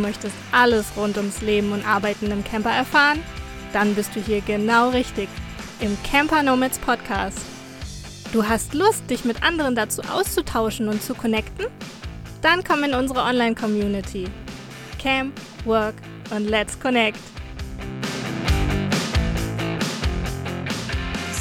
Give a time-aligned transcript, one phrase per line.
[0.00, 3.22] möchtest alles rund ums Leben und Arbeiten im Camper erfahren?
[3.72, 5.28] Dann bist du hier genau richtig
[5.80, 7.38] im Camper Nomads Podcast.
[8.32, 11.66] Du hast Lust, dich mit anderen dazu auszutauschen und zu connecten?
[12.42, 14.28] Dann komm in unsere Online-Community.
[14.98, 15.94] Camp, Work
[16.30, 17.18] und Let's Connect.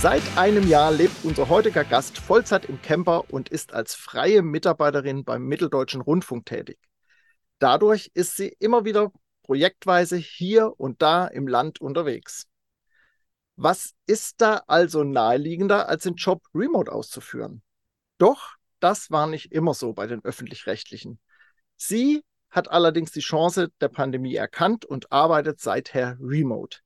[0.01, 5.25] Seit einem Jahr lebt unser heutiger Gast Vollzeit im Camper und ist als freie Mitarbeiterin
[5.25, 6.77] beim Mitteldeutschen Rundfunk tätig.
[7.59, 9.11] Dadurch ist sie immer wieder
[9.43, 12.47] projektweise hier und da im Land unterwegs.
[13.55, 17.61] Was ist da also naheliegender, als den Job remote auszuführen?
[18.17, 21.19] Doch das war nicht immer so bei den öffentlich-rechtlichen.
[21.75, 26.79] Sie hat allerdings die Chance der Pandemie erkannt und arbeitet seither remote.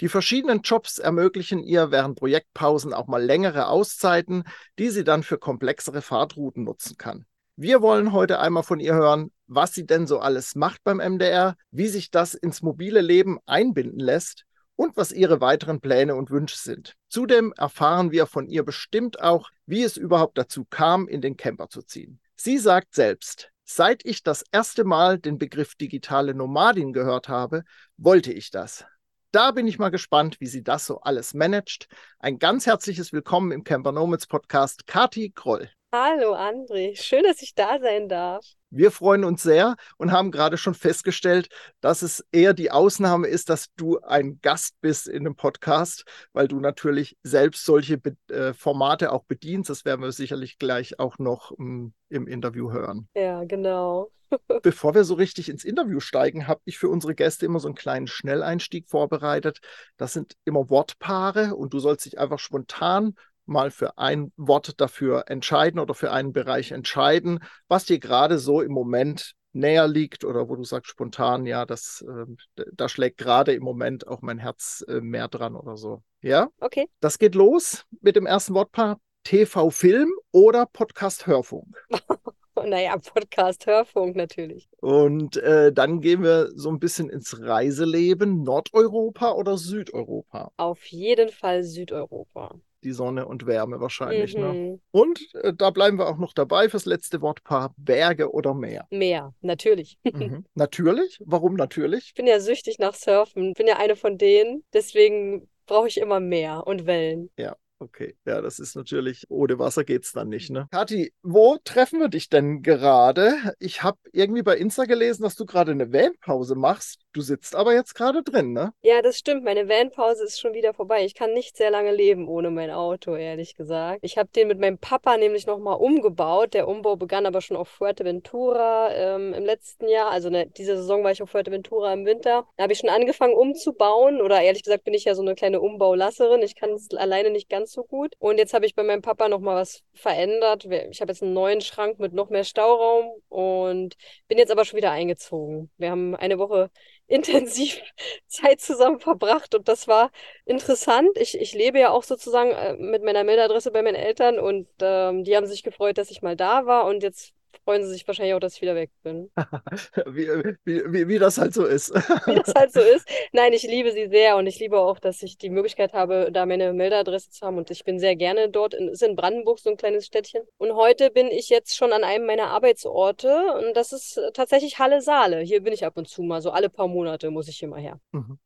[0.00, 4.44] Die verschiedenen Jobs ermöglichen ihr während Projektpausen auch mal längere Auszeiten,
[4.78, 7.26] die sie dann für komplexere Fahrtrouten nutzen kann.
[7.56, 11.56] Wir wollen heute einmal von ihr hören, was sie denn so alles macht beim MDR,
[11.70, 14.44] wie sich das ins mobile Leben einbinden lässt
[14.76, 16.94] und was ihre weiteren Pläne und Wünsche sind.
[17.08, 21.68] Zudem erfahren wir von ihr bestimmt auch, wie es überhaupt dazu kam, in den Camper
[21.68, 22.20] zu ziehen.
[22.36, 27.64] Sie sagt selbst, seit ich das erste Mal den Begriff digitale Nomadin gehört habe,
[27.96, 28.84] wollte ich das.
[29.32, 31.88] Da bin ich mal gespannt, wie sie das so alles managt.
[32.18, 35.68] Ein ganz herzliches Willkommen im Camper Nomads Podcast, Kati Kroll.
[35.90, 38.44] Hallo André, schön, dass ich da sein darf.
[38.68, 41.48] Wir freuen uns sehr und haben gerade schon festgestellt,
[41.80, 46.46] dass es eher die Ausnahme ist, dass du ein Gast bist in dem Podcast, weil
[46.46, 49.70] du natürlich selbst solche Be äh, Formate auch bedienst.
[49.70, 53.08] Das werden wir sicherlich gleich auch noch hm, im Interview hören.
[53.14, 54.10] Ja, genau.
[54.62, 57.74] Bevor wir so richtig ins Interview steigen, habe ich für unsere Gäste immer so einen
[57.74, 59.60] kleinen Schnelleinstieg vorbereitet.
[59.96, 63.14] Das sind immer Wortpaare und du sollst dich einfach spontan
[63.48, 68.60] mal für ein Wort dafür entscheiden oder für einen Bereich entscheiden, was dir gerade so
[68.60, 73.52] im Moment näher liegt oder wo du sagst spontan, ja, das, äh, da schlägt gerade
[73.52, 76.02] im Moment auch mein Herz äh, mehr dran oder so.
[76.20, 76.48] Ja?
[76.60, 76.88] Okay.
[77.00, 81.76] Das geht los mit dem ersten Wortpaar TV-Film oder Podcast-Hörfunk.
[82.64, 84.68] naja, Podcast-Hörfunk natürlich.
[84.80, 88.42] Und äh, dann gehen wir so ein bisschen ins Reiseleben.
[88.42, 90.52] Nordeuropa oder Südeuropa?
[90.56, 94.34] Auf jeden Fall Südeuropa die Sonne und Wärme wahrscheinlich.
[94.34, 94.46] Ne?
[94.46, 94.52] Mhm.
[94.52, 94.80] Ne?
[94.90, 98.86] Und äh, da bleiben wir auch noch dabei fürs letzte Wortpaar: Berge oder Meer.
[98.90, 99.98] Meer, natürlich.
[100.04, 100.44] Mhm.
[100.54, 101.18] Natürlich?
[101.24, 102.06] Warum natürlich?
[102.06, 104.64] Ich bin ja süchtig nach Surfen, bin ja eine von denen.
[104.72, 107.30] Deswegen brauche ich immer Meer und Wellen.
[107.38, 107.56] Ja.
[107.80, 110.66] Okay, ja, das ist natürlich, ohne Wasser geht es dann nicht, ne?
[110.72, 113.36] Kathi, wo treffen wir dich denn gerade?
[113.60, 117.02] Ich habe irgendwie bei Insta gelesen, dass du gerade eine Vanpause machst.
[117.18, 118.72] Du sitzt aber jetzt gerade drin, ne?
[118.80, 119.42] Ja, das stimmt.
[119.42, 121.04] Meine Vanpause ist schon wieder vorbei.
[121.04, 123.98] Ich kann nicht sehr lange leben ohne mein Auto, ehrlich gesagt.
[124.02, 126.54] Ich habe den mit meinem Papa nämlich nochmal umgebaut.
[126.54, 130.12] Der Umbau begann aber schon auf Fuerteventura ähm, im letzten Jahr.
[130.12, 132.46] Also ne, diese Saison war ich auf Fuerteventura im Winter.
[132.56, 134.20] Da habe ich schon angefangen umzubauen.
[134.20, 136.42] Oder ehrlich gesagt bin ich ja so eine kleine Umbaulasserin.
[136.42, 138.14] Ich kann es alleine nicht ganz so gut.
[138.20, 140.66] Und jetzt habe ich bei meinem Papa noch mal was verändert.
[140.66, 143.96] Ich habe jetzt einen neuen Schrank mit noch mehr Stauraum und
[144.28, 145.68] bin jetzt aber schon wieder eingezogen.
[145.78, 146.70] Wir haben eine Woche
[147.08, 147.80] intensiv
[148.28, 150.10] Zeit zusammen verbracht und das war
[150.44, 151.10] interessant.
[151.18, 155.24] Ich, ich lebe ja auch sozusagen äh, mit meiner Mailadresse bei meinen Eltern und ähm,
[155.24, 158.34] die haben sich gefreut, dass ich mal da war und jetzt freuen sie sich wahrscheinlich
[158.34, 159.30] auch, dass ich wieder weg bin.
[160.06, 160.28] wie,
[160.64, 161.94] wie, wie, wie, das halt so ist.
[162.26, 163.08] wie das halt so ist.
[163.32, 166.46] Nein, ich liebe sie sehr und ich liebe auch, dass ich die Möglichkeit habe, da
[166.46, 168.74] meine Meldeadresse zu haben und ich bin sehr gerne dort.
[168.74, 170.42] Es ist in Brandenburg so ein kleines Städtchen.
[170.58, 175.00] Und heute bin ich jetzt schon an einem meiner Arbeitsorte und das ist tatsächlich Halle
[175.00, 175.40] Saale.
[175.40, 177.80] Hier bin ich ab und zu mal, so alle paar Monate muss ich hier mal
[177.80, 178.00] her.
[178.12, 178.38] Mhm,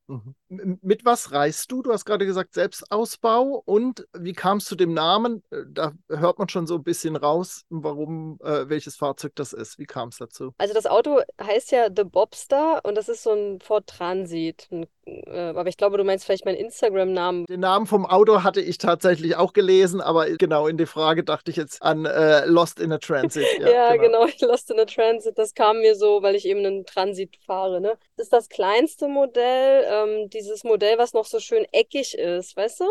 [0.48, 0.78] mhm.
[0.82, 1.82] Mit was reist du?
[1.82, 5.42] Du hast gerade gesagt Selbstausbau und wie kamst du dem Namen?
[5.50, 9.52] Äh, da hört man schon so ein bisschen raus, warum, äh, welches welches Fahrzeug das
[9.52, 9.78] ist.
[9.78, 10.54] Wie kam es dazu?
[10.58, 14.68] Also das Auto heißt ja The Bobster und das ist so ein Ford Transit.
[14.70, 14.86] Ein,
[15.26, 17.46] äh, aber ich glaube, du meinst vielleicht meinen Instagram-Namen.
[17.46, 21.50] Den Namen vom Auto hatte ich tatsächlich auch gelesen, aber genau in die Frage dachte
[21.50, 23.46] ich jetzt an äh, Lost in a Transit.
[23.58, 24.26] Ja, ja genau.
[24.26, 25.38] genau, Lost in a Transit.
[25.38, 27.80] Das kam mir so, weil ich eben einen Transit fahre.
[27.80, 27.96] Ne?
[28.16, 32.80] Das ist das kleinste Modell, ähm, dieses Modell, was noch so schön eckig ist, weißt
[32.80, 32.86] du?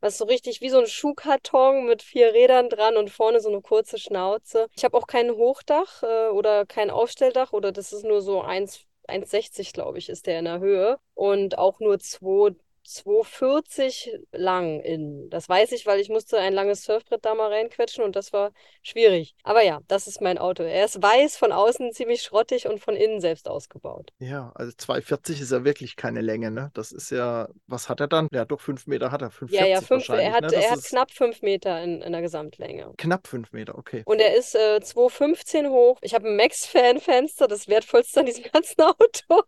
[0.00, 3.60] was so richtig wie so ein Schuhkarton mit vier Rädern dran und vorne so eine
[3.60, 4.68] kurze Schnauze.
[4.76, 8.86] Ich habe auch kein Hochdach äh, oder kein Aufstelldach oder das ist nur so 1,
[9.10, 10.98] 1,60 glaube ich ist der in der Höhe.
[11.14, 12.54] Und auch nur zwei
[12.84, 15.30] 240 lang innen.
[15.30, 18.52] Das weiß ich, weil ich musste ein langes Surfbrett da mal reinquetschen und das war
[18.82, 19.34] schwierig.
[19.42, 20.62] Aber ja, das ist mein Auto.
[20.62, 24.10] Er ist weiß, von außen ziemlich schrottig und von innen selbst ausgebaut.
[24.18, 26.70] Ja, also 240 ist ja wirklich keine Länge, ne?
[26.74, 28.28] Das ist ja, was hat er dann?
[28.32, 29.30] Ja, doch fünf Meter hat er.
[29.30, 30.56] 540 ja, ja, fünf, er hat, ne?
[30.56, 32.92] er hat knapp fünf Meter in, in der Gesamtlänge.
[32.96, 34.02] Knapp fünf Meter, okay.
[34.06, 35.98] Und er ist äh, 2,15 hoch.
[36.02, 39.42] Ich habe ein Max-Fan-Fenster, das wertvollste an diesem ganzen Auto.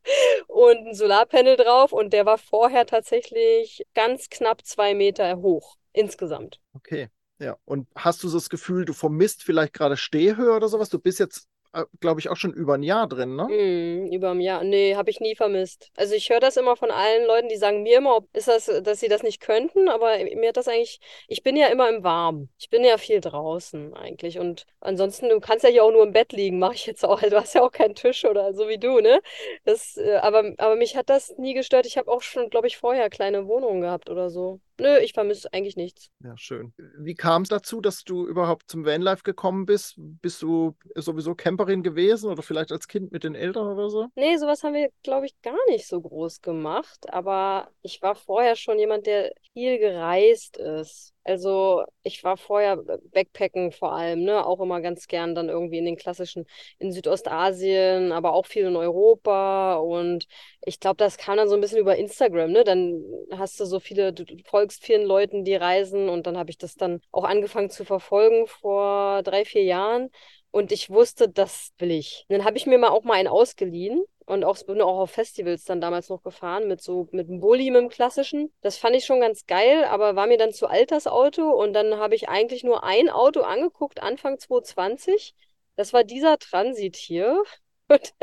[0.48, 1.92] Und ein Solarpanel drauf.
[1.92, 3.21] Und der war vorher tatsächlich
[3.94, 6.60] ganz knapp zwei Meter hoch insgesamt.
[6.74, 7.08] Okay.
[7.38, 10.90] Ja, und hast du so das Gefühl, du vermisst vielleicht gerade Stehhöhe oder sowas?
[10.90, 11.48] Du bist jetzt
[12.00, 13.46] glaube ich, auch schon über ein Jahr drin, ne?
[13.48, 14.62] Mm, über ein Jahr.
[14.62, 15.90] Nee, habe ich nie vermisst.
[15.96, 19.00] Also ich höre das immer von allen Leuten, die sagen mir immer, ist das, dass
[19.00, 22.50] sie das nicht könnten, aber mir hat das eigentlich, ich bin ja immer im Warmen.
[22.58, 24.38] Ich bin ja viel draußen eigentlich.
[24.38, 27.22] Und ansonsten, du kannst ja hier auch nur im Bett liegen, mache ich jetzt auch.
[27.22, 29.20] Also du hast ja auch keinen Tisch oder so wie du, ne?
[29.64, 31.86] Das, äh, aber, aber mich hat das nie gestört.
[31.86, 34.60] Ich habe auch schon, glaube ich, vorher kleine Wohnungen gehabt oder so.
[34.80, 36.10] Nö, ich vermisse eigentlich nichts.
[36.20, 36.72] Ja, schön.
[36.98, 39.94] Wie kam es dazu, dass du überhaupt zum Vanlife gekommen bist?
[39.96, 44.08] Bist du sowieso Camperin gewesen oder vielleicht als Kind mit den Eltern oder so?
[44.14, 47.12] Nee, sowas haben wir, glaube ich, gar nicht so groß gemacht.
[47.12, 51.12] Aber ich war vorher schon jemand, der viel gereist ist.
[51.24, 52.76] Also ich war vorher
[53.12, 56.46] Backpacken vor allem, ne, auch immer ganz gern dann irgendwie in den klassischen,
[56.78, 59.76] in Südostasien, aber auch viel in Europa.
[59.76, 60.26] Und
[60.64, 63.78] ich glaube, das kam dann so ein bisschen über Instagram, ne, dann hast du so
[63.78, 66.08] viele, du folgst vielen Leuten, die reisen.
[66.08, 70.10] Und dann habe ich das dann auch angefangen zu verfolgen vor drei, vier Jahren.
[70.50, 72.26] Und ich wusste, das will ich.
[72.28, 75.10] Und dann habe ich mir mal auch mal einen ausgeliehen und auch, bin auch auf
[75.10, 78.52] Festivals dann damals noch gefahren mit so, mit einem Bulli, mit dem klassischen.
[78.60, 81.50] Das fand ich schon ganz geil, aber war mir dann zu alt das Auto.
[81.50, 85.34] Und dann habe ich eigentlich nur ein Auto angeguckt, Anfang 2020.
[85.76, 87.42] Das war dieser Transit hier.
[87.92, 88.14] Und,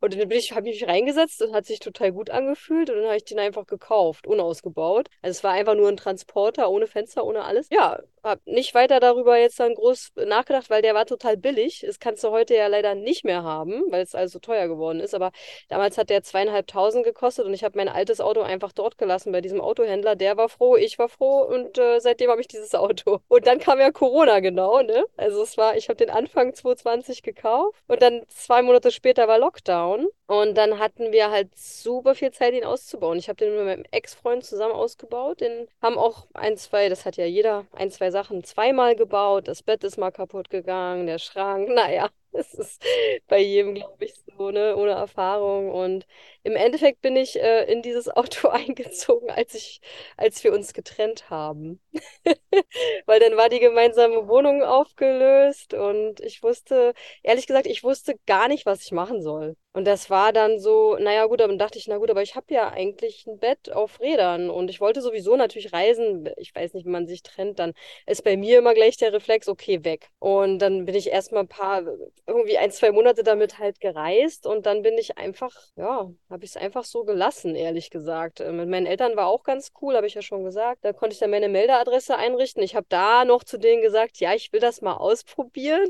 [0.00, 3.06] und dann ich, habe ich mich reingesetzt und hat sich total gut angefühlt und dann
[3.06, 5.08] habe ich den einfach gekauft, unausgebaut.
[5.22, 7.68] Also es war einfach nur ein Transporter ohne Fenster, ohne alles.
[7.70, 11.82] Ja, habe nicht weiter darüber jetzt dann groß nachgedacht, weil der war total billig.
[11.86, 15.14] Das kannst du heute ja leider nicht mehr haben, weil es also teuer geworden ist.
[15.14, 15.32] Aber
[15.68, 19.40] damals hat der zweieinhalbtausend gekostet und ich habe mein altes Auto einfach dort gelassen bei
[19.40, 20.14] diesem Autohändler.
[20.16, 23.20] Der war froh, ich war froh und äh, seitdem habe ich dieses Auto.
[23.28, 25.04] Und dann kam ja Corona genau, ne?
[25.16, 29.38] Also es war, ich habe den Anfang 2020 gekauft und dann zwei Monate später war
[29.38, 33.18] Lockdown und dann hatten wir halt super viel Zeit, ihn auszubauen.
[33.18, 35.40] Ich habe den mit meinem Ex-Freund zusammen ausgebaut.
[35.40, 39.48] Den haben auch ein, zwei, das hat ja jeder, ein, zwei Sachen zweimal gebaut.
[39.48, 42.10] Das Bett ist mal kaputt gegangen, der Schrank, naja.
[42.38, 42.82] Es ist
[43.28, 45.70] bei jedem, glaube ich, so, ne, ohne Erfahrung.
[45.70, 46.06] Und
[46.42, 49.80] im Endeffekt bin ich äh, in dieses Auto eingezogen, als ich,
[50.16, 51.80] als wir uns getrennt haben.
[53.06, 58.48] Weil dann war die gemeinsame Wohnung aufgelöst und ich wusste, ehrlich gesagt, ich wusste gar
[58.48, 59.56] nicht, was ich machen soll.
[59.74, 62.52] Und das war dann so, naja, gut, dann dachte ich, na gut, aber ich habe
[62.52, 66.28] ja eigentlich ein Bett auf Rädern und ich wollte sowieso natürlich reisen.
[66.36, 67.72] Ich weiß nicht, wie man sich trennt, dann
[68.06, 70.10] ist bei mir immer gleich der Reflex, okay, weg.
[70.18, 71.82] Und dann bin ich erstmal ein paar,
[72.26, 76.50] irgendwie ein, zwei Monate damit halt gereist und dann bin ich einfach, ja, habe ich
[76.50, 78.40] es einfach so gelassen, ehrlich gesagt.
[78.40, 80.84] Äh, mit meinen Eltern war auch ganz cool, habe ich ja schon gesagt.
[80.84, 82.62] Da konnte ich dann meine Meldeadresse einrichten.
[82.62, 85.88] Ich habe da noch zu denen gesagt, ja, ich will das mal ausprobieren.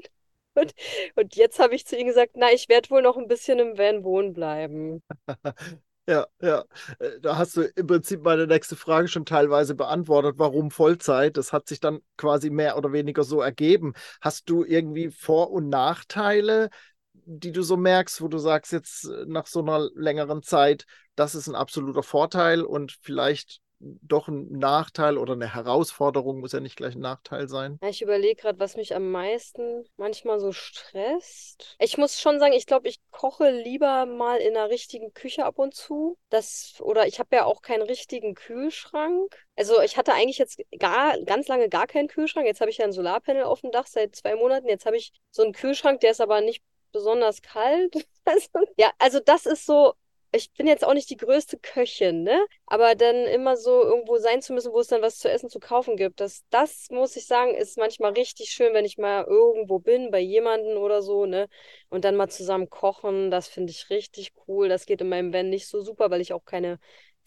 [0.55, 0.75] Und,
[1.17, 3.79] und jetzt habe ich zu ihnen gesagt, na, ich werde wohl noch ein bisschen im
[3.79, 5.03] Van wohnen bleiben.
[6.09, 6.65] Ja, ja.
[6.99, 10.35] Äh, da hast du im Prinzip meine nächste Frage schon teilweise beantwortet.
[10.37, 11.37] Warum Vollzeit?
[11.37, 13.93] Das hat sich dann quasi mehr oder weniger so ergeben.
[14.21, 16.71] Hast du irgendwie Vor- und Nachteile,
[17.13, 21.37] die du so merkst, wo du sagst, jetzt äh, nach so einer längeren Zeit, das
[21.37, 26.77] ist ein absoluter Vorteil und vielleicht doch ein Nachteil oder eine Herausforderung, muss ja nicht
[26.77, 27.79] gleich ein Nachteil sein.
[27.83, 31.77] Ja, ich überlege gerade, was mich am meisten manchmal so stresst.
[31.79, 35.59] Ich muss schon sagen, ich glaube, ich koche lieber mal in einer richtigen Küche ab
[35.59, 36.17] und zu.
[36.31, 39.37] Das, oder ich habe ja auch keinen richtigen Kühlschrank.
[39.57, 42.47] Also ich hatte eigentlich jetzt gar, ganz lange gar keinen Kühlschrank.
[42.47, 44.69] Jetzt habe ich ja ein Solarpanel auf dem Dach seit zwei Monaten.
[44.69, 46.63] Jetzt habe ich so einen Kühlschrank, der ist aber nicht
[46.93, 47.95] besonders kalt.
[48.25, 49.95] Also, ja, also das ist so,
[50.33, 52.39] ich bin jetzt auch nicht die größte Köchin, ne?
[52.67, 55.61] Aber dann immer so irgendwo sein zu müssen, wo es dann was zu essen zu
[55.61, 59.79] kaufen gibt, das, das muss ich sagen, ist manchmal richtig schön, wenn ich mal irgendwo
[59.79, 61.49] bin, bei jemandem oder so, ne?
[61.91, 64.69] Und dann mal zusammen kochen, das finde ich richtig cool.
[64.69, 66.79] Das geht in meinem Van nicht so super, weil ich auch keine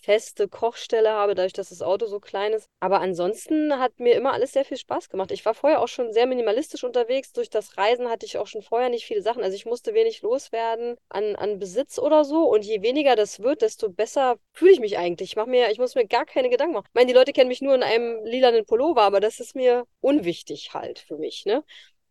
[0.05, 2.69] feste Kochstelle habe, dadurch, dass das Auto so klein ist.
[2.79, 5.31] Aber ansonsten hat mir immer alles sehr viel Spaß gemacht.
[5.31, 7.33] Ich war vorher auch schon sehr minimalistisch unterwegs.
[7.33, 9.43] Durch das Reisen hatte ich auch schon vorher nicht viele Sachen.
[9.43, 12.47] Also ich musste wenig loswerden an, an Besitz oder so.
[12.47, 15.31] Und je weniger das wird, desto besser fühle ich mich eigentlich.
[15.31, 16.85] Ich, mach mir, ich muss mir gar keine Gedanken machen.
[16.87, 19.85] Ich meine, die Leute kennen mich nur in einem lilanen Pullover, aber das ist mir
[20.01, 21.45] unwichtig halt für mich.
[21.45, 21.63] Ne?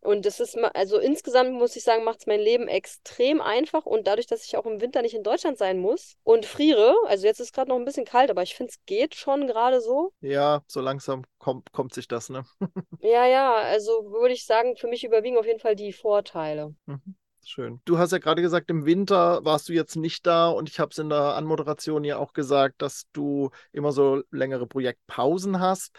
[0.05, 3.85] Und das ist, also insgesamt muss ich sagen, macht es mein Leben extrem einfach.
[3.85, 7.25] Und dadurch, dass ich auch im Winter nicht in Deutschland sein muss und friere, also
[7.25, 10.13] jetzt ist gerade noch ein bisschen kalt, aber ich finde, es geht schon gerade so.
[10.21, 12.45] Ja, so langsam kommt, kommt sich das, ne?
[13.01, 16.75] ja, ja, also würde ich sagen, für mich überwiegen auf jeden Fall die Vorteile.
[16.85, 17.15] Mhm.
[17.47, 17.79] Schön.
[17.85, 20.89] Du hast ja gerade gesagt, im Winter warst du jetzt nicht da und ich habe
[20.89, 25.95] es in der Anmoderation ja auch gesagt, dass du immer so längere Projektpausen hast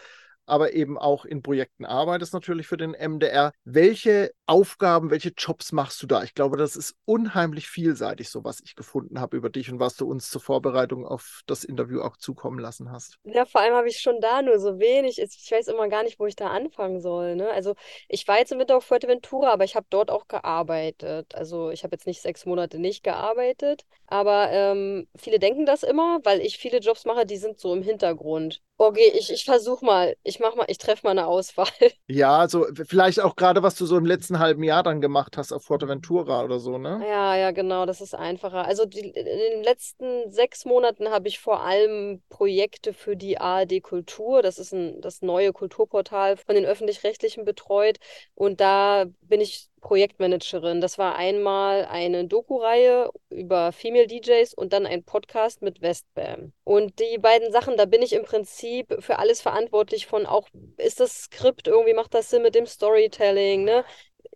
[0.47, 3.51] aber eben auch in Projekten arbeitest natürlich für den MDR.
[3.63, 6.23] Welche Aufgaben, welche Jobs machst du da?
[6.23, 9.95] Ich glaube, das ist unheimlich vielseitig, so was ich gefunden habe über dich und was
[9.95, 13.19] du uns zur Vorbereitung auf das Interview auch zukommen lassen hast.
[13.23, 15.19] Ja, vor allem habe ich schon da nur so wenig.
[15.19, 17.35] Ich weiß immer gar nicht, wo ich da anfangen soll.
[17.35, 17.49] Ne?
[17.49, 17.75] Also
[18.07, 21.35] ich war jetzt im Winter auf Fuerteventura, aber ich habe dort auch gearbeitet.
[21.35, 26.19] Also ich habe jetzt nicht sechs Monate nicht gearbeitet, aber ähm, viele denken das immer,
[26.23, 28.61] weil ich viele Jobs mache, die sind so im Hintergrund.
[28.79, 30.15] Okay, ich, ich versuche mal.
[30.23, 31.67] Ich mach mal, ich treffe mal eine Auswahl.
[32.09, 35.51] Ja, also vielleicht auch gerade, was du so im letzten halben Jahr dann gemacht hast
[35.51, 37.05] auf Fuerteventura oder so, ne?
[37.05, 38.65] Ja, ja, genau, das ist einfacher.
[38.65, 43.81] Also die, in den letzten sechs Monaten habe ich vor allem Projekte für die ARD
[43.81, 44.41] Kultur.
[44.41, 47.97] Das ist ein, das neue Kulturportal von den öffentlich-rechtlichen betreut.
[48.35, 50.81] Und da bin ich Projektmanagerin.
[50.81, 56.53] Das war einmal eine Doku-Reihe über Female DJs und dann ein Podcast mit Westbam.
[56.63, 60.99] Und die beiden Sachen, da bin ich im Prinzip für alles verantwortlich von auch, ist
[60.99, 63.85] das Skript irgendwie, macht das Sinn mit dem Storytelling, ne?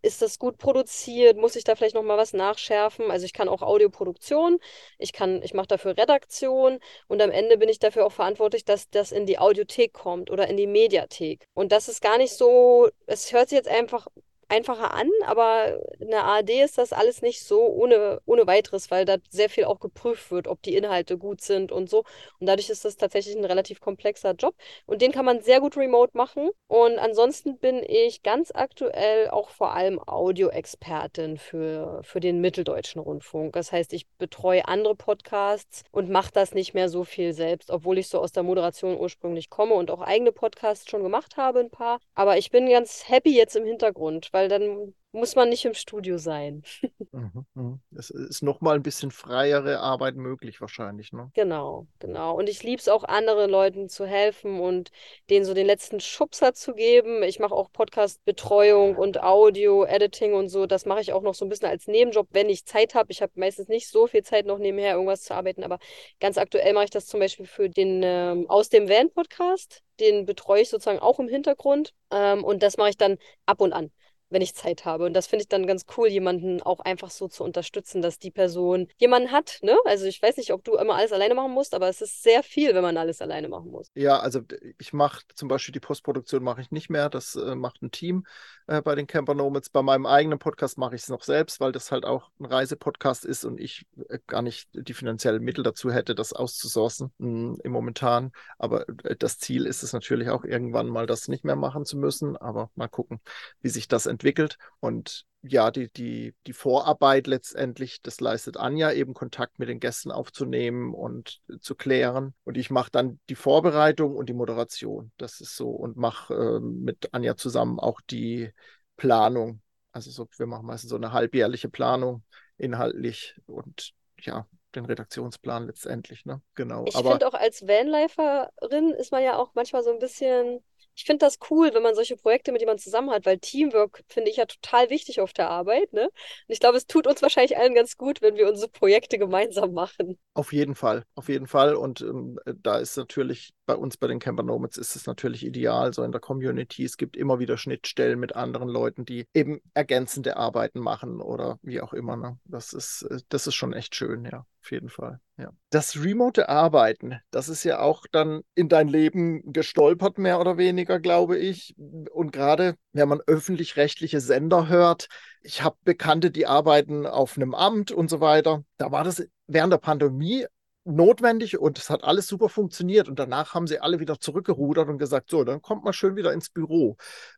[0.03, 1.37] Ist das gut produziert?
[1.37, 3.11] Muss ich da vielleicht noch mal was nachschärfen?
[3.11, 4.59] Also ich kann auch Audioproduktion,
[4.97, 8.89] ich kann, ich mache dafür Redaktion und am Ende bin ich dafür auch verantwortlich, dass
[8.89, 11.45] das in die Audiothek kommt oder in die Mediathek.
[11.53, 14.07] Und das ist gar nicht so, es hört sich jetzt einfach
[14.51, 19.05] einfacher an, aber in der ARD ist das alles nicht so ohne, ohne weiteres, weil
[19.05, 21.99] da sehr viel auch geprüft wird, ob die Inhalte gut sind und so.
[22.39, 24.55] Und dadurch ist das tatsächlich ein relativ komplexer Job
[24.85, 26.49] und den kann man sehr gut remote machen.
[26.67, 33.53] Und ansonsten bin ich ganz aktuell auch vor allem Audioexpertin für, für den Mitteldeutschen Rundfunk.
[33.53, 37.97] Das heißt, ich betreue andere Podcasts und mache das nicht mehr so viel selbst, obwohl
[37.97, 41.69] ich so aus der Moderation ursprünglich komme und auch eigene Podcasts schon gemacht habe, ein
[41.69, 41.99] paar.
[42.15, 45.73] Aber ich bin ganz happy jetzt im Hintergrund, weil weil dann muss man nicht im
[45.73, 46.63] Studio sein.
[47.13, 47.81] Mhm, mhm.
[47.93, 51.29] Es ist nochmal ein bisschen freiere Arbeit möglich wahrscheinlich, ne?
[51.33, 52.37] Genau, genau.
[52.37, 54.91] Und ich liebe es auch, anderen Leuten zu helfen und
[55.29, 57.21] denen so den letzten Schubser zu geben.
[57.23, 60.67] Ich mache auch Podcast-Betreuung und Audio-Editing und so.
[60.67, 63.11] Das mache ich auch noch so ein bisschen als Nebenjob, wenn ich Zeit habe.
[63.11, 65.79] Ich habe meistens nicht so viel Zeit, noch nebenher irgendwas zu arbeiten, aber
[66.21, 69.83] ganz aktuell mache ich das zum Beispiel für den ähm, Aus dem Van-Podcast.
[69.99, 71.93] Den betreue ich sozusagen auch im Hintergrund.
[72.09, 73.91] Ähm, und das mache ich dann ab und an
[74.31, 75.05] wenn ich Zeit habe.
[75.05, 78.31] Und das finde ich dann ganz cool, jemanden auch einfach so zu unterstützen, dass die
[78.31, 79.59] Person jemanden hat.
[79.61, 79.77] Ne?
[79.85, 82.41] Also ich weiß nicht, ob du immer alles alleine machen musst, aber es ist sehr
[82.41, 83.91] viel, wenn man alles alleine machen muss.
[83.93, 84.41] Ja, also
[84.79, 87.09] ich mache zum Beispiel die Postproduktion mache ich nicht mehr.
[87.09, 88.25] Das äh, macht ein Team
[88.67, 89.69] äh, bei den Camper Nomads.
[89.69, 93.25] Bei meinem eigenen Podcast mache ich es noch selbst, weil das halt auch ein Reisepodcast
[93.25, 97.57] ist und ich äh, gar nicht die finanziellen Mittel dazu hätte, das auszusourcen mh, hm,
[97.63, 98.31] im Momentan.
[98.57, 101.97] Aber äh, das Ziel ist es natürlich auch irgendwann mal, das nicht mehr machen zu
[101.97, 102.37] müssen.
[102.37, 103.19] Aber mal gucken,
[103.61, 104.57] wie sich das entwickelt entwickelt.
[104.79, 110.11] Und ja, die, die, die Vorarbeit letztendlich, das leistet Anja, eben Kontakt mit den Gästen
[110.11, 112.35] aufzunehmen und zu klären.
[112.43, 115.11] Und ich mache dann die Vorbereitung und die Moderation.
[115.17, 118.51] Das ist so und mache äh, mit Anja zusammen auch die
[118.97, 119.61] Planung.
[119.91, 122.23] Also so, wir machen meistens so eine halbjährliche Planung
[122.57, 126.41] inhaltlich und ja, den Redaktionsplan letztendlich, ne?
[126.53, 126.85] Genau.
[126.85, 130.63] Ich finde auch als Vanliferin ist man ja auch manchmal so ein bisschen
[130.95, 134.29] ich finde das cool, wenn man solche Projekte mit jemandem zusammen hat, weil Teamwork finde
[134.29, 135.93] ich ja total wichtig auf der Arbeit.
[135.93, 136.05] Ne?
[136.05, 136.13] Und
[136.47, 140.17] ich glaube, es tut uns wahrscheinlich allen ganz gut, wenn wir unsere Projekte gemeinsam machen.
[140.33, 141.75] Auf jeden Fall, auf jeden Fall.
[141.75, 145.93] Und ähm, da ist natürlich bei uns bei den Camper Nomads ist es natürlich ideal,
[145.93, 146.83] so in der Community.
[146.83, 151.81] Es gibt immer wieder Schnittstellen mit anderen Leuten, die eben ergänzende Arbeiten machen oder wie
[151.81, 152.17] auch immer.
[152.17, 152.37] Ne?
[152.45, 155.19] Das ist, äh, das ist schon echt schön, ja, auf jeden Fall.
[155.37, 155.49] Ja.
[155.71, 160.99] Das remote Arbeiten, das ist ja auch dann in dein Leben gestolpert, mehr oder weniger,
[160.99, 161.75] glaube ich.
[161.77, 165.07] Und gerade wenn man öffentlich-rechtliche Sender hört,
[165.41, 168.63] ich habe Bekannte, die arbeiten auf einem Amt und so weiter.
[168.77, 170.45] Da war das während der Pandemie
[170.83, 173.07] notwendig und es hat alles super funktioniert.
[173.07, 176.33] Und danach haben sie alle wieder zurückgerudert und gesagt, so, dann kommt mal schön wieder
[176.33, 176.97] ins Büro.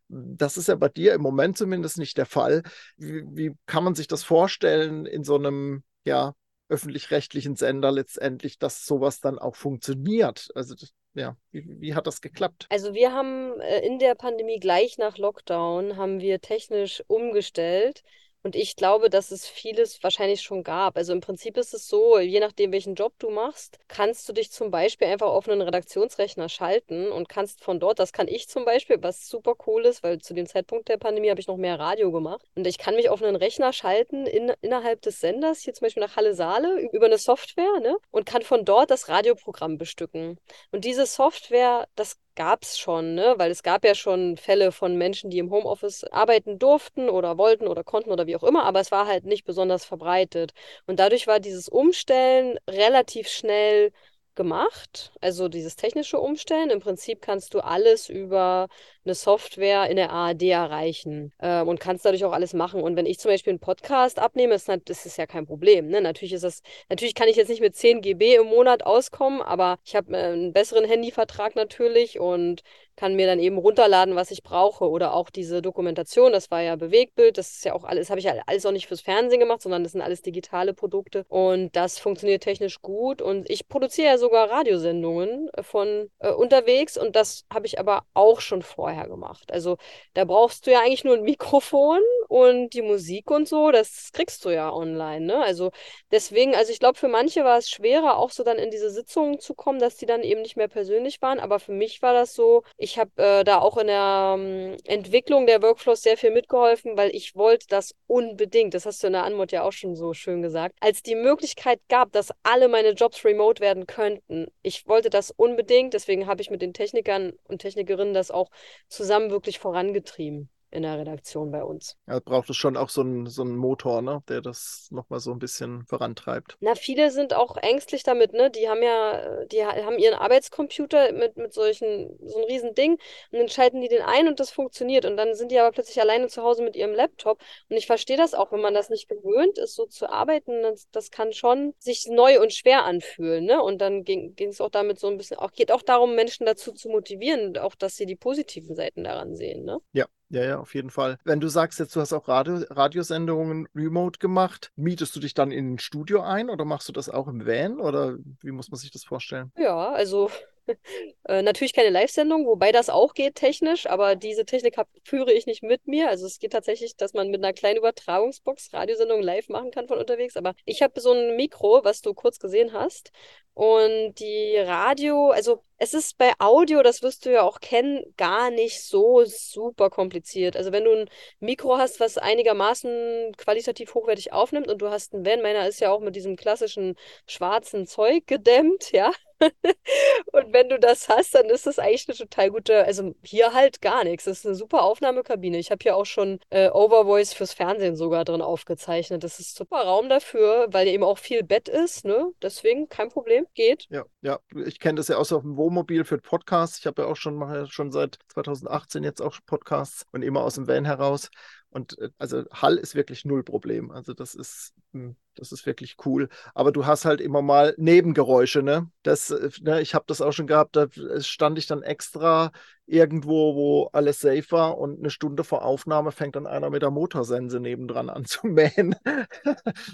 [0.10, 2.64] Das ist ja bei dir im Moment zumindest nicht der Fall.
[2.98, 6.34] Wie, wie kann man sich das vorstellen in so einem, ja,
[6.74, 10.50] öffentlich-rechtlichen Sender letztendlich, dass sowas dann auch funktioniert?
[10.56, 10.76] Also
[11.14, 12.66] ja, wie, wie, hat das geklappt?
[12.70, 18.04] Also wir haben äh, in der Pandemie gleich nach Lockdown haben wir technisch umgestellt
[18.44, 20.98] Und ich glaube, dass es vieles wahrscheinlich schon gab.
[20.98, 24.52] Also im Prinzip ist es so, je nachdem, welchen Job du machst, kannst du dich
[24.52, 28.66] zum Beispiel einfach auf einen Redaktionsrechner schalten und kannst von dort, das kann ich zum
[28.66, 31.80] Beispiel, was super cool ist, weil zu dem Zeitpunkt der Pandemie habe ich noch mehr
[31.80, 32.46] Radio gemacht.
[32.56, 36.04] Und ich kann mich auf einen Rechner schalten in, innerhalb des Senders, hier zum Beispiel
[36.04, 37.96] nach Halle Saale, über eine Software, ne?
[38.12, 40.38] Und kann von dort das Radioprogramm bestücken.
[40.72, 43.36] Und diese Software, das gab es schon, ne?
[43.38, 47.68] Weil es gab ja schon Fälle von Menschen, die im Homeoffice arbeiten durften oder wollten
[47.68, 50.52] oder konnten oder wie auch immer, aber es war halt nicht besonders verbreitet.
[50.88, 53.92] Und dadurch war dieses Umstellen relativ schnell
[54.36, 56.70] gemacht, also dieses technische Umstellen.
[56.70, 58.68] Im Prinzip kannst du alles über
[59.06, 62.82] eine Software in der ARD erreichen ähm, und kannst dadurch auch alles machen.
[62.82, 65.88] Und wenn ich zum Beispiel einen Podcast abnehme, ist das ist ja kein Problem.
[65.88, 66.02] Ne?
[66.02, 69.78] Natürlich ist das, natürlich kann ich jetzt nicht mit 10 GB im Monat auskommen, aber
[69.84, 72.64] ich habe äh, einen besseren Handyvertrag natürlich und
[72.96, 74.90] kann mir dann eben runterladen, was ich brauche.
[74.90, 78.26] Oder auch diese Dokumentation, das war ja Bewegtbild, das ist ja auch alles, habe ich
[78.26, 81.26] ja alles auch nicht fürs Fernsehen gemacht, sondern das sind alles digitale Produkte.
[81.28, 83.22] Und das funktioniert technisch gut.
[83.22, 88.04] Und ich produziere ja sogar Radiosendungen äh, von äh, unterwegs und das habe ich aber
[88.14, 88.62] auch schon
[88.94, 89.52] vorher gemacht.
[89.52, 89.78] Also
[90.14, 94.46] da brauchst du ja eigentlich nur ein Mikrofon und die Musik und so, das kriegst
[94.46, 95.26] du ja online.
[95.26, 95.44] Ne?
[95.44, 95.72] Also
[96.12, 99.40] deswegen, also ich glaube, für manche war es schwerer, auch so dann in diese Sitzungen
[99.40, 101.40] zu kommen, dass die dann eben nicht mehr persönlich waren.
[101.40, 105.48] Aber für mich war das so, ich habe äh, da auch in der ähm, Entwicklung
[105.48, 109.24] der Workflows sehr viel mitgeholfen, weil ich wollte das unbedingt, das hast du in der
[109.24, 113.26] Anmut ja auch schon so schön gesagt, als die Möglichkeit gab, dass alle meine Jobs
[113.26, 114.48] remote werden könnten.
[114.62, 118.50] Ich wollte das unbedingt, deswegen habe ich mit den Technikern und Technikerinnen das auch
[118.88, 121.98] zusammen wirklich vorangetrieben in der Redaktion bei uns.
[122.08, 125.32] Ja, braucht es schon auch so einen, so einen Motor, ne, der das nochmal so
[125.32, 126.58] ein bisschen vorantreibt.
[126.62, 128.50] Na, viele sind auch ängstlich damit, ne?
[128.50, 132.94] Die haben ja, die haben ihren Arbeitscomputer mit, mit solchen, so ein riesen Ding
[133.32, 135.06] und dann schalten die den ein und das funktioniert.
[135.06, 137.40] Und dann sind die aber plötzlich alleine zu Hause mit ihrem Laptop.
[137.70, 140.88] Und ich verstehe das auch, wenn man das nicht gewöhnt ist, so zu arbeiten, das,
[140.92, 143.62] das kann schon sich neu und schwer anfühlen, ne?
[143.62, 146.72] Und dann ging es auch damit so ein bisschen, auch geht auch darum, Menschen dazu
[146.72, 149.78] zu motivieren, auch dass sie die positiven Seiten daran sehen, ne?
[149.92, 151.18] Ja, ja, ja, auf jeden Fall.
[151.24, 155.52] Wenn du sagst jetzt, du hast auch Radio, Radiosendungen remote gemacht, mietest du dich dann
[155.52, 158.80] in ein Studio ein oder machst du das auch im Van oder wie muss man
[158.80, 159.52] sich das vorstellen?
[159.58, 160.30] Ja, also
[161.26, 165.46] äh, natürlich keine Live-Sendung, wobei das auch geht technisch, aber diese Technik hab, führe ich
[165.46, 166.10] nicht mit mir.
[166.10, 170.00] Also es geht tatsächlich, dass man mit einer kleinen Übertragungsbox Radiosendungen live machen kann von
[170.00, 170.38] unterwegs.
[170.38, 173.12] Aber ich habe so ein Mikro, was du kurz gesehen hast.
[173.54, 178.52] Und die Radio, also es ist bei Audio, das wirst du ja auch kennen, gar
[178.52, 180.56] nicht so super kompliziert.
[180.56, 185.26] Also wenn du ein Mikro hast, was einigermaßen qualitativ hochwertig aufnimmt und du hast einen
[185.26, 186.96] Van, meiner ist ja auch mit diesem klassischen
[187.28, 189.12] schwarzen Zeug gedämmt, ja.
[190.32, 193.82] und wenn du das hast, dann ist das eigentlich eine total gute, also hier halt
[193.82, 194.26] gar nichts.
[194.26, 195.58] Das ist eine super Aufnahmekabine.
[195.58, 199.24] Ich habe hier auch schon äh, Overvoice fürs Fernsehen sogar drin aufgezeichnet.
[199.24, 202.32] Das ist super Raum dafür, weil eben auch viel Bett ist, ne?
[202.42, 203.88] Deswegen kein Problem, geht.
[203.90, 204.40] Ja, ja.
[204.66, 206.80] Ich kenne das ja aus auf dem Wohnmobil für Podcasts.
[206.80, 210.42] Ich habe ja auch schon, mache ja schon seit 2018 jetzt auch Podcasts und immer
[210.42, 211.30] aus dem Van heraus.
[211.74, 213.90] Und äh, also Hall ist wirklich null Problem.
[213.92, 216.30] Also das ist, hm, das ist wirklich cool.
[216.54, 218.92] Aber du hast halt immer mal Nebengeräusche, ne?
[219.02, 220.88] Das, äh, ne, ich habe das auch schon gehabt, da
[221.20, 222.52] stand ich dann extra
[222.86, 226.92] irgendwo, wo alles safe war und eine Stunde vor Aufnahme fängt dann einer mit der
[226.92, 228.96] Motorsense nebendran an zu mähen.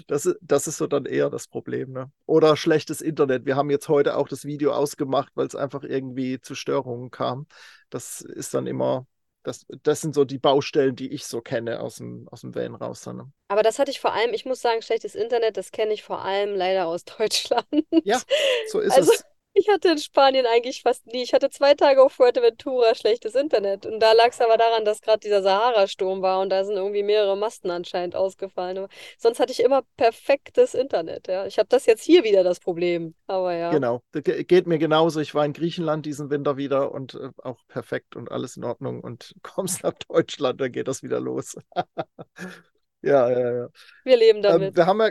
[0.06, 2.10] das, das ist so dann eher das Problem, ne?
[2.26, 3.46] Oder schlechtes Internet.
[3.46, 7.46] Wir haben jetzt heute auch das Video ausgemacht, weil es einfach irgendwie zu Störungen kam.
[7.88, 9.06] Das ist dann immer
[9.42, 12.52] das, das sind so die Baustellen, die ich so kenne aus dem, aus dem.
[12.52, 12.72] Dann.
[12.72, 13.32] Ne?
[13.48, 16.22] Aber das hatte ich vor allem, ich muss sagen, schlechtes Internet, das kenne ich vor
[16.22, 17.66] allem leider aus Deutschland.
[18.04, 18.20] Ja,
[18.68, 19.24] so ist also, es.
[19.60, 21.22] Ich hatte in Spanien eigentlich fast nie.
[21.22, 23.84] Ich hatte zwei Tage auf Fuerteventura schlechtes Internet.
[23.84, 27.02] Und da lag es aber daran, dass gerade dieser Sahara-Sturm war und da sind irgendwie
[27.02, 28.78] mehrere Masten anscheinend ausgefallen.
[28.78, 31.28] Aber sonst hatte ich immer perfektes Internet.
[31.28, 31.44] Ja.
[31.44, 33.14] Ich habe das jetzt hier wieder das Problem.
[33.26, 33.70] Aber ja.
[33.70, 35.20] Genau, das geht mir genauso.
[35.20, 39.02] Ich war in Griechenland diesen Winter wieder und äh, auch perfekt und alles in Ordnung.
[39.02, 41.54] Und kommst nach Deutschland, dann geht das wieder los.
[43.02, 43.68] ja, ja, ja.
[44.04, 44.68] Wir leben damit.
[44.68, 45.10] Ähm, wir haben ja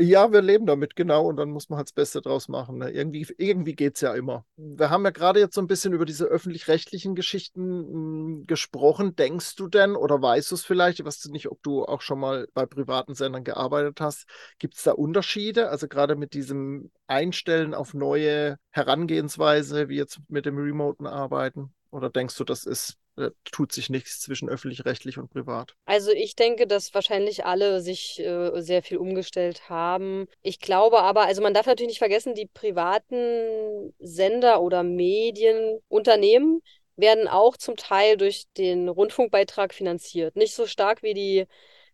[0.00, 1.26] ja, wir leben damit, genau.
[1.26, 2.78] Und dann muss man halt das Beste draus machen.
[2.78, 2.90] Ne?
[2.90, 4.44] Irgendwie, irgendwie geht es ja immer.
[4.56, 9.16] Wir haben ja gerade jetzt so ein bisschen über diese öffentlich-rechtlichen Geschichten mh, hm, gesprochen.
[9.16, 11.00] Denkst du denn oder weißt du es vielleicht?
[11.00, 14.26] Ich weiß nicht, ob du auch schon mal bei privaten Sendern gearbeitet hast.
[14.58, 15.70] Gibt es da Unterschiede?
[15.70, 21.72] Also gerade mit diesem Einstellen auf neue Herangehensweise, wie jetzt mit dem remoten Arbeiten?
[21.90, 25.74] Oder denkst du, das ist äh, tut sich nichts zwischen öffentlich-rechtlich und privat?
[25.84, 30.26] Also ich denke, dass wahrscheinlich alle sich äh, sehr viel umgestellt haben.
[30.42, 36.62] Ich glaube aber, also man darf natürlich nicht vergessen, die privaten Sender oder Medienunternehmen
[36.96, 40.36] werden auch zum Teil durch den Rundfunkbeitrag finanziert.
[40.36, 41.46] Nicht so stark wie die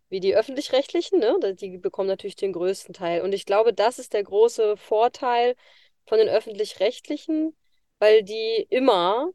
[0.08, 1.36] wie die öffentlich-rechtlichen, ne?
[1.54, 3.22] Die bekommen natürlich den größten Teil.
[3.22, 5.56] Und ich glaube, das ist der große Vorteil
[6.06, 7.56] von den öffentlich-rechtlichen,
[7.98, 9.30] weil die immer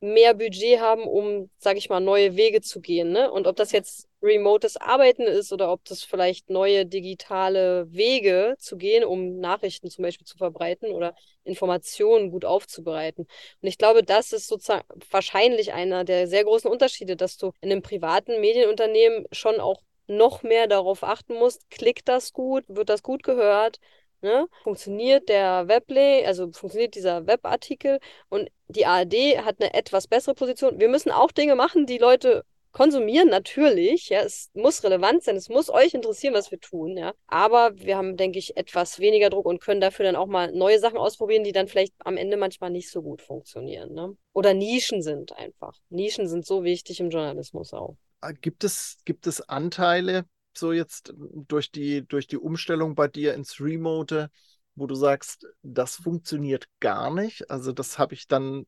[0.00, 3.12] mehr Budget haben, um, sage ich mal, neue Wege zu gehen.
[3.12, 3.30] Ne?
[3.30, 8.76] Und ob das jetzt remotes Arbeiten ist oder ob das vielleicht neue digitale Wege zu
[8.76, 13.26] gehen, um Nachrichten zum Beispiel zu verbreiten oder Informationen gut aufzubereiten.
[13.62, 17.70] Und ich glaube, das ist sozusagen wahrscheinlich einer der sehr großen Unterschiede, dass du in
[17.72, 23.02] einem privaten Medienunternehmen schon auch noch mehr darauf achten musst, klickt das gut, wird das
[23.02, 23.80] gut gehört,
[24.26, 24.48] Ne?
[24.64, 30.80] Funktioniert der Weblay, also funktioniert dieser Webartikel und die ARD hat eine etwas bessere Position.
[30.80, 34.08] Wir müssen auch Dinge machen, die Leute konsumieren, natürlich.
[34.08, 37.14] Ja, es muss relevant sein, es muss euch interessieren, was wir tun, ja.
[37.28, 40.80] Aber wir haben, denke ich, etwas weniger Druck und können dafür dann auch mal neue
[40.80, 43.94] Sachen ausprobieren, die dann vielleicht am Ende manchmal nicht so gut funktionieren.
[43.94, 44.16] Ne?
[44.32, 45.78] Oder Nischen sind einfach.
[45.88, 47.96] Nischen sind so wichtig im Journalismus auch.
[48.22, 50.24] Ah, gibt es, gibt es Anteile,
[50.58, 54.30] so jetzt durch die, durch die Umstellung bei dir ins Remote,
[54.74, 57.50] wo du sagst, das funktioniert gar nicht?
[57.50, 58.66] Also das habe ich dann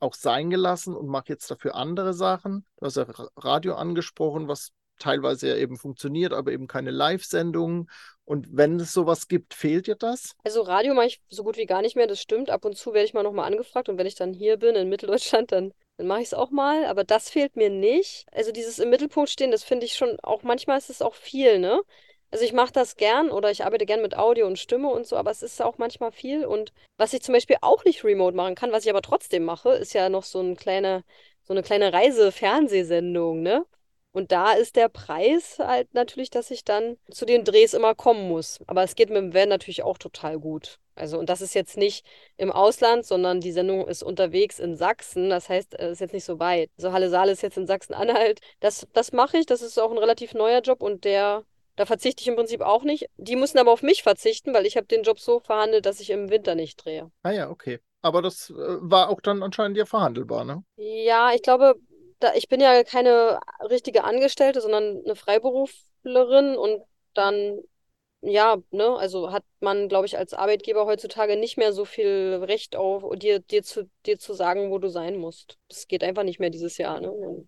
[0.00, 2.64] auch sein gelassen und mache jetzt dafür andere Sachen.
[2.76, 7.88] Du hast ja Radio angesprochen, was teilweise ja eben funktioniert, aber eben keine Live-Sendungen.
[8.28, 10.32] Und wenn es sowas gibt, fehlt dir das?
[10.44, 12.50] Also Radio mache ich so gut wie gar nicht mehr, das stimmt.
[12.50, 14.90] Ab und zu werde ich mal nochmal angefragt und wenn ich dann hier bin in
[14.90, 16.84] Mitteldeutschland, dann, dann mache ich es auch mal.
[16.84, 18.26] Aber das fehlt mir nicht.
[18.30, 21.58] Also dieses im Mittelpunkt stehen, das finde ich schon auch, manchmal ist es auch viel,
[21.58, 21.80] ne?
[22.30, 25.16] Also ich mache das gern oder ich arbeite gern mit Audio und Stimme und so,
[25.16, 26.44] aber es ist auch manchmal viel.
[26.44, 29.70] Und was ich zum Beispiel auch nicht remote machen kann, was ich aber trotzdem mache,
[29.70, 31.02] ist ja noch so ein kleine,
[31.44, 33.64] so eine kleine Reise-Fernsehsendung, ne?
[34.12, 38.28] Und da ist der Preis halt natürlich, dass ich dann zu den Drehs immer kommen
[38.28, 38.58] muss.
[38.66, 40.78] Aber es geht mit dem Van natürlich auch total gut.
[40.94, 42.04] Also, und das ist jetzt nicht
[42.36, 45.30] im Ausland, sondern die Sendung ist unterwegs in Sachsen.
[45.30, 46.70] Das heißt, es ist jetzt nicht so weit.
[46.76, 48.40] Also Halle Saale ist jetzt in Sachsen-Anhalt.
[48.60, 49.46] Das, das mache ich.
[49.46, 51.44] Das ist auch ein relativ neuer Job und der
[51.78, 53.06] da verzichte ich im Prinzip auch nicht.
[53.18, 56.10] Die müssen aber auf mich verzichten, weil ich habe den Job so verhandelt, dass ich
[56.10, 57.12] im Winter nicht drehe.
[57.22, 57.78] Ah ja, okay.
[58.02, 60.64] Aber das äh, war auch dann anscheinend ja verhandelbar, ne?
[60.76, 61.76] Ja, ich glaube,
[62.18, 66.82] da, ich bin ja keine richtige Angestellte, sondern eine Freiberuflerin und
[67.14, 67.58] dann,
[68.20, 72.76] ja, ne, also hat man, glaube ich, als Arbeitgeber heutzutage nicht mehr so viel Recht
[72.76, 75.58] auf, dir, dir, zu, dir zu sagen, wo du sein musst.
[75.68, 77.46] Das geht einfach nicht mehr dieses Jahr, ne?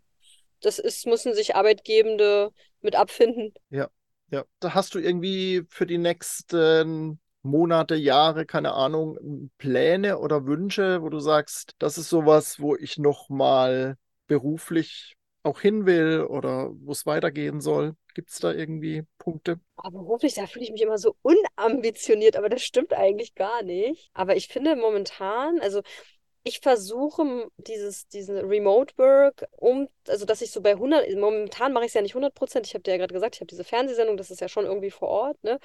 [0.60, 2.52] Das ist, müssen sich Arbeitgebende
[2.82, 3.54] mit abfinden.
[3.70, 3.88] Ja.
[4.32, 11.02] Ja, da hast du irgendwie für die nächsten Monate, Jahre, keine Ahnung, Pläne oder Wünsche,
[11.02, 13.96] wo du sagst, das ist sowas, wo ich nochmal
[14.30, 17.96] beruflich auch hin will oder wo es weitergehen soll?
[18.14, 19.60] Gibt es da irgendwie Punkte?
[19.76, 24.10] Aber beruflich, da fühle ich mich immer so unambitioniert, aber das stimmt eigentlich gar nicht.
[24.12, 25.82] Aber ich finde momentan, also
[26.44, 31.84] ich versuche dieses, diesen Remote Work um, also dass ich so bei 100, momentan mache
[31.84, 33.64] ich es ja nicht 100 Prozent, ich habe dir ja gerade gesagt, ich habe diese
[33.64, 35.60] Fernsehsendung, das ist ja schon irgendwie vor Ort, ne?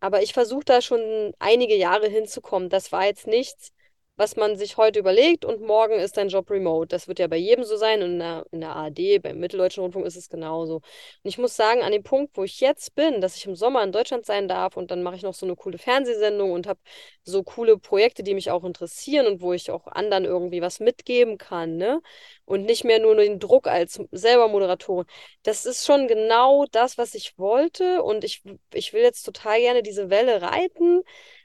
[0.00, 2.70] Aber ich versuche da schon einige Jahre hinzukommen.
[2.70, 3.72] Das war jetzt nichts,
[4.16, 6.86] was man sich heute überlegt und morgen ist dein Job remote.
[6.88, 9.82] Das wird ja bei jedem so sein und in der, in der ARD, beim Mitteldeutschen
[9.82, 10.76] Rundfunk ist es genauso.
[10.76, 10.82] Und
[11.24, 13.90] ich muss sagen, an dem Punkt, wo ich jetzt bin, dass ich im Sommer in
[13.90, 16.78] Deutschland sein darf und dann mache ich noch so eine coole Fernsehsendung und habe
[17.24, 21.36] so coole Projekte, die mich auch interessieren und wo ich auch anderen irgendwie was mitgeben
[21.38, 22.00] kann, ne?
[22.44, 25.06] Und nicht mehr nur den Druck als selber Moderatorin.
[25.42, 29.82] Das ist schon genau das, was ich wollte und ich, ich will jetzt total gerne
[29.82, 31.02] diese Welle reiten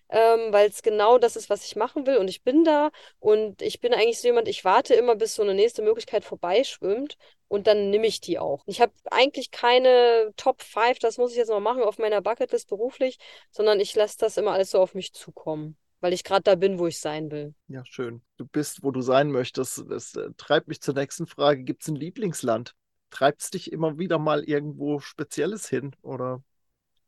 [0.09, 2.17] ähm, weil es genau das ist, was ich machen will.
[2.17, 5.43] Und ich bin da und ich bin eigentlich so jemand, ich warte immer, bis so
[5.43, 7.17] eine nächste Möglichkeit vorbeischwimmt
[7.47, 8.63] und dann nehme ich die auch.
[8.67, 12.69] Ich habe eigentlich keine Top 5, das muss ich jetzt noch machen auf meiner Bucketlist
[12.69, 13.17] beruflich,
[13.51, 16.79] sondern ich lasse das immer alles so auf mich zukommen weil ich gerade da bin,
[16.79, 17.53] wo ich sein will.
[17.67, 18.21] Ja, schön.
[18.37, 19.83] Du bist, wo du sein möchtest.
[19.89, 21.63] Das äh, treibt mich zur nächsten Frage.
[21.63, 22.75] Gibt es ein Lieblingsland?
[23.09, 25.95] Treibt es dich immer wieder mal irgendwo Spezielles hin?
[26.01, 26.41] Oder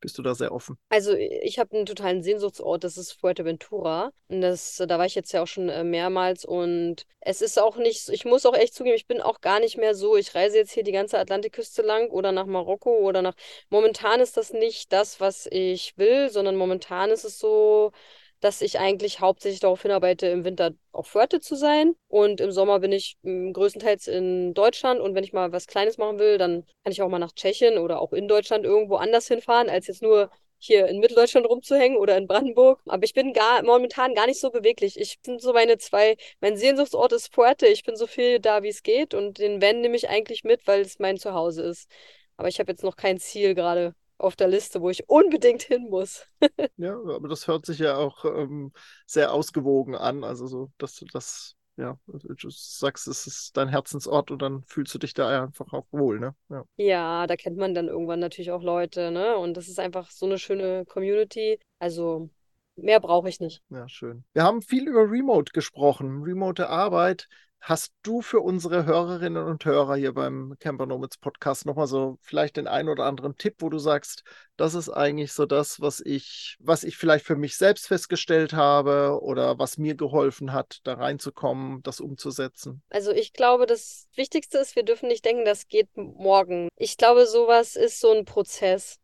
[0.01, 0.77] bist du da sehr offen?
[0.89, 4.11] Also ich habe einen totalen Sehnsuchtsort, das ist Fuerteventura.
[4.27, 7.77] Und das, da war ich jetzt ja auch schon äh, mehrmals und es ist auch
[7.77, 10.57] nicht, ich muss auch echt zugeben, ich bin auch gar nicht mehr so, ich reise
[10.57, 13.35] jetzt hier die ganze Atlantikküste lang oder nach Marokko oder nach.
[13.69, 17.91] Momentan ist das nicht das, was ich will, sondern momentan ist es so,
[18.41, 21.93] dass ich eigentlich hauptsächlich darauf hinarbeite, im Winter auf Fuerte zu sein.
[22.07, 24.99] Und im Sommer bin ich hm, größtenteils in Deutschland.
[24.99, 27.77] Und wenn ich mal was Kleines machen will, dann kann ich auch mal nach Tschechien
[27.77, 32.17] oder auch in Deutschland irgendwo anders hinfahren, als jetzt nur hier in Mitteldeutschland rumzuhängen oder
[32.17, 32.81] in Brandenburg.
[32.87, 34.99] Aber ich bin gar, momentan gar nicht so beweglich.
[34.99, 37.67] Ich bin so meine zwei, mein Sehnsuchtsort ist Fuerte.
[37.67, 39.13] Ich bin so viel da, wie es geht.
[39.13, 41.89] Und den Van nehme ich eigentlich mit, weil es mein Zuhause ist.
[42.37, 45.89] Aber ich habe jetzt noch kein Ziel gerade auf der Liste, wo ich unbedingt hin
[45.89, 46.27] muss.
[46.77, 48.71] ja, aber das hört sich ja auch ähm,
[49.05, 50.23] sehr ausgewogen an.
[50.23, 54.93] Also so, dass du das ja, du sagst, es ist dein Herzensort und dann fühlst
[54.93, 56.35] du dich da einfach auch wohl, ne?
[56.49, 56.63] Ja.
[56.75, 59.37] ja, da kennt man dann irgendwann natürlich auch Leute, ne?
[59.37, 61.59] Und das ist einfach so eine schöne Community.
[61.79, 62.29] Also
[62.75, 63.61] mehr brauche ich nicht.
[63.69, 64.23] Ja, schön.
[64.33, 67.27] Wir haben viel über Remote gesprochen, remote Arbeit.
[67.63, 72.57] Hast du für unsere Hörerinnen und Hörer hier beim Camper Nomads Podcast nochmal so vielleicht
[72.57, 74.23] den einen oder anderen Tipp, wo du sagst,
[74.57, 79.19] das ist eigentlich so das, was ich, was ich vielleicht für mich selbst festgestellt habe
[79.21, 82.81] oder was mir geholfen hat, da reinzukommen, das umzusetzen?
[82.89, 86.67] Also ich glaube, das Wichtigste ist, wir dürfen nicht denken, das geht morgen.
[86.77, 88.97] Ich glaube, sowas ist so ein Prozess.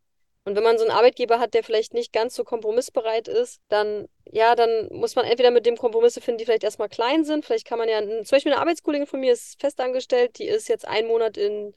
[0.48, 4.08] Und wenn man so einen Arbeitgeber hat, der vielleicht nicht ganz so kompromissbereit ist, dann,
[4.24, 7.44] ja, dann muss man entweder mit dem Kompromisse finden, die vielleicht erstmal klein sind.
[7.44, 10.88] Vielleicht kann man ja, zum Beispiel eine Arbeitskollegin von mir ist festangestellt, die ist jetzt
[10.88, 11.74] einen Monat in,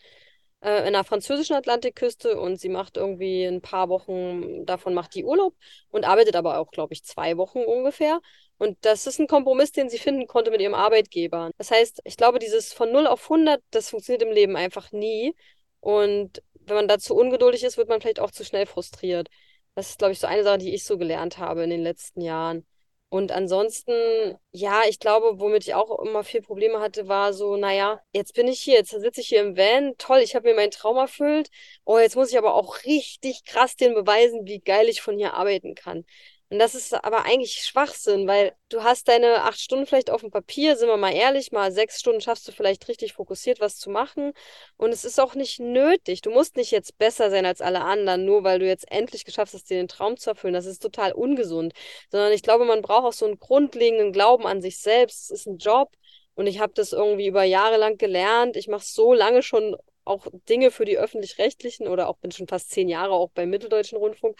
[0.61, 5.25] äh, in der französischen Atlantikküste und sie macht irgendwie ein paar Wochen, davon macht die
[5.25, 5.53] Urlaub
[5.89, 8.21] und arbeitet aber auch, glaube ich, zwei Wochen ungefähr.
[8.57, 11.51] Und das ist ein Kompromiss, den sie finden konnte mit ihrem Arbeitgeber.
[11.57, 15.35] Das heißt, ich glaube, dieses von 0 auf 100, das funktioniert im Leben einfach nie.
[15.81, 19.29] Und wenn man da zu ungeduldig ist, wird man vielleicht auch zu schnell frustriert.
[19.75, 22.21] Das ist, glaube ich, so eine Sache, die ich so gelernt habe in den letzten
[22.21, 22.65] Jahren.
[23.09, 27.99] Und ansonsten, ja, ich glaube, womit ich auch immer viel Probleme hatte, war so, naja,
[28.13, 30.71] jetzt bin ich hier, jetzt sitze ich hier im Van, toll, ich habe mir meinen
[30.71, 31.49] Traum erfüllt.
[31.83, 35.33] Oh, jetzt muss ich aber auch richtig krass den beweisen, wie geil ich von hier
[35.33, 36.05] arbeiten kann.
[36.51, 40.31] Und das ist aber eigentlich Schwachsinn, weil du hast deine acht Stunden vielleicht auf dem
[40.31, 43.89] Papier, sind wir mal ehrlich, mal sechs Stunden schaffst du vielleicht richtig fokussiert was zu
[43.89, 44.33] machen.
[44.75, 46.19] Und es ist auch nicht nötig.
[46.21, 49.53] Du musst nicht jetzt besser sein als alle anderen, nur weil du jetzt endlich geschafft
[49.53, 50.53] hast, dir den Traum zu erfüllen.
[50.53, 51.71] Das ist total ungesund.
[52.09, 55.31] Sondern ich glaube, man braucht auch so einen grundlegenden Glauben an sich selbst.
[55.31, 55.89] Es ist ein Job.
[56.33, 58.57] Und ich habe das irgendwie über Jahre lang gelernt.
[58.57, 62.71] Ich mache so lange schon auch Dinge für die öffentlich-rechtlichen oder auch bin schon fast
[62.71, 64.37] zehn Jahre auch beim Mitteldeutschen Rundfunk.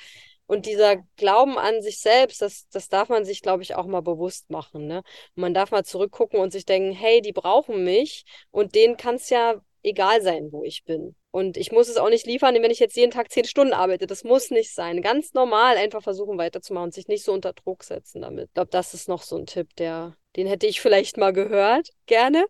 [0.52, 4.02] Und dieser Glauben an sich selbst, das, das darf man sich, glaube ich, auch mal
[4.02, 4.86] bewusst machen.
[4.86, 5.02] Ne?
[5.34, 9.30] Man darf mal zurückgucken und sich denken, hey, die brauchen mich und denen kann es
[9.30, 11.16] ja egal sein, wo ich bin.
[11.32, 14.08] Und ich muss es auch nicht liefern, wenn ich jetzt jeden Tag zehn Stunden arbeite.
[14.08, 15.02] Das muss nicht sein.
[15.02, 18.50] Ganz normal einfach versuchen weiterzumachen und sich nicht so unter Druck setzen damit.
[18.50, 21.92] Ich glaube, das ist noch so ein Tipp, der, den hätte ich vielleicht mal gehört,
[22.08, 22.46] gerne.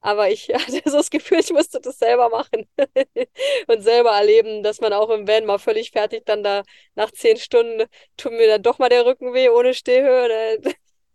[0.00, 2.66] Aber ich hatte so das Gefühl, ich musste das selber machen
[3.66, 6.62] und selber erleben, dass man auch im Van mal völlig fertig dann da
[6.94, 7.86] nach zehn Stunden
[8.16, 10.60] tut mir dann doch mal der Rücken weh ohne Stehhöhe.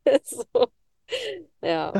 [0.24, 0.46] so.
[1.62, 1.94] Ja.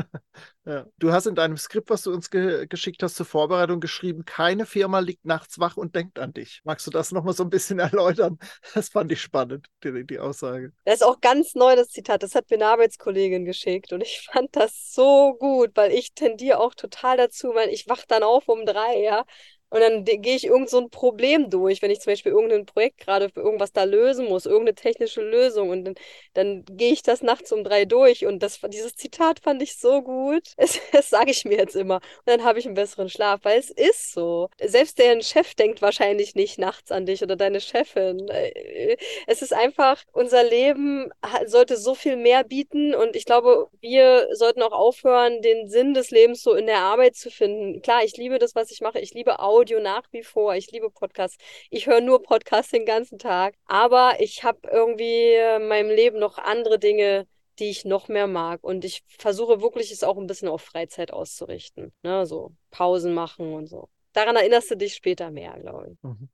[0.64, 0.86] ja.
[0.98, 4.64] Du hast in deinem Skript, was du uns ge geschickt hast zur Vorbereitung, geschrieben, keine
[4.64, 6.60] Firma liegt nachts wach und denkt an dich.
[6.62, 8.38] Magst du das nochmal so ein bisschen erläutern?
[8.74, 10.72] Das fand ich spannend, die, die Aussage.
[10.84, 12.22] Das ist auch ganz neu, das Zitat.
[12.22, 16.60] Das hat mir eine Arbeitskollegin geschickt und ich fand das so gut, weil ich tendiere
[16.60, 19.24] auch total dazu, weil ich wach dann auf um drei, ja.
[19.68, 22.98] Und dann gehe ich irgend so ein Problem durch, wenn ich zum Beispiel irgendein Projekt
[22.98, 25.70] gerade für irgendwas da lösen muss, irgendeine technische Lösung.
[25.70, 25.94] Und dann,
[26.34, 28.26] dann gehe ich das nachts um drei durch.
[28.26, 30.54] Und das, dieses Zitat fand ich so gut.
[30.66, 31.96] Das, das sage ich mir jetzt immer.
[31.96, 34.48] Und dann habe ich einen besseren Schlaf, weil es ist so.
[34.60, 38.28] Selbst der Chef denkt wahrscheinlich nicht nachts an dich oder deine Chefin.
[38.28, 41.10] Äh, es ist einfach, unser Leben
[41.46, 42.94] sollte so viel mehr bieten.
[42.94, 47.16] Und ich glaube, wir sollten auch aufhören, den Sinn des Lebens so in der Arbeit
[47.16, 47.82] zu finden.
[47.82, 48.98] Klar, ich liebe das, was ich mache.
[49.00, 49.65] Ich liebe Audio.
[49.66, 50.54] Audio nach wie vor.
[50.54, 51.38] Ich liebe Podcasts.
[51.70, 53.56] Ich höre nur Podcasts den ganzen Tag.
[53.64, 57.26] Aber ich habe irgendwie in meinem Leben noch andere Dinge,
[57.58, 58.62] die ich noch mehr mag.
[58.62, 61.92] Und ich versuche wirklich, es auch ein bisschen auf Freizeit auszurichten.
[62.04, 62.26] Ne?
[62.26, 63.88] So Pausen machen und so.
[64.12, 66.02] Daran erinnerst du dich später mehr, glaube ich.
[66.04, 66.28] Mhm.